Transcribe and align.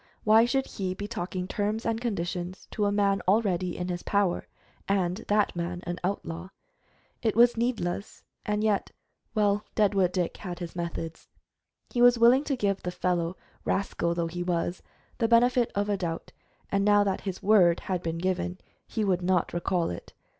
Why 0.23 0.45
should 0.45 0.65
he 0.65 0.95
be 0.95 1.07
talking 1.07 1.47
terms 1.47 1.85
and 1.85 2.01
conditions 2.01 2.67
to 2.71 2.85
a 2.85 2.91
man 2.91 3.21
already 3.27 3.77
in 3.77 3.87
his 3.89 4.01
power, 4.01 4.47
and 4.87 5.17
that 5.27 5.55
man 5.55 5.83
an 5.85 5.99
outlaw? 6.03 6.49
It 7.21 7.35
was 7.35 7.55
needless, 7.55 8.23
and 8.43 8.63
yet 8.63 8.89
Well, 9.35 9.63
Deadwood 9.75 10.11
Dick 10.11 10.37
had 10.37 10.57
his 10.57 10.75
moods. 10.75 11.27
He 11.91 12.01
was 12.01 12.17
willing 12.17 12.43
to 12.45 12.55
give 12.57 12.81
the 12.81 12.89
fellow, 12.89 13.37
rascal 13.63 14.15
though 14.15 14.25
he 14.25 14.41
was, 14.41 14.81
the 15.19 15.27
benefit 15.27 15.71
of 15.75 15.87
a 15.87 15.97
doubt, 15.97 16.31
and 16.71 16.83
now 16.83 17.03
that 17.03 17.21
his 17.21 17.43
word 17.43 17.81
had 17.81 18.01
been 18.01 18.17
given 18.17 18.57
he 18.87 19.03
would 19.03 19.21
not 19.21 19.53
recall 19.53 19.91
it. 19.91 20.13